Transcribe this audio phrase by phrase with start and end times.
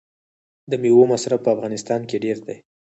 [0.69, 2.57] د میوو مصرف په افغانستان کې ډیر دی.